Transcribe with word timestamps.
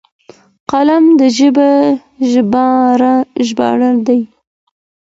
قلم 0.71 1.03
د 1.19 1.21
ژبې 1.37 1.73
ژباړن 3.47 3.95
دی. 4.07 4.21